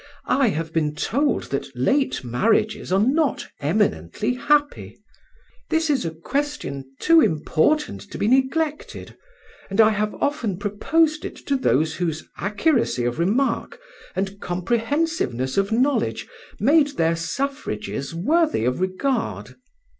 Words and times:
I 0.25 0.47
have 0.47 0.73
been 0.73 0.95
told 0.95 1.43
that 1.51 1.75
late 1.77 2.23
marriages 2.23 2.91
are 2.91 2.99
not 2.99 3.45
eminently 3.59 4.33
happy. 4.33 4.97
This 5.69 5.91
is 5.91 6.05
a 6.07 6.09
question 6.09 6.95
too 6.99 7.21
important 7.21 8.09
to 8.09 8.17
be 8.17 8.27
neglected; 8.27 9.15
and 9.69 9.79
I 9.79 9.91
have 9.91 10.15
often 10.15 10.57
proposed 10.57 11.23
it 11.23 11.35
to 11.45 11.55
those 11.55 11.97
whose 11.97 12.27
accuracy 12.37 13.05
of 13.05 13.19
remark 13.19 13.79
and 14.15 14.39
comprehensiveness 14.39 15.55
of 15.55 15.71
knowledge 15.71 16.27
made 16.59 16.97
their 16.97 17.15
suffrages 17.15 18.11
worthy 18.15 18.65
of 18.65 18.79
regard. 18.81 19.55